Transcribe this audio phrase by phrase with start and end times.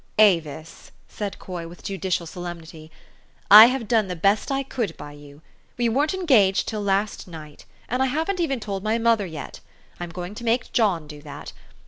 [0.17, 2.89] "Avis," said Coy with judicial solemnity,
[3.51, 5.43] "I have done the best I could by you.
[5.77, 9.59] We weren't engaged till last night; and I haven't even told my mother yet.
[9.99, 11.53] I'm going to make John do that.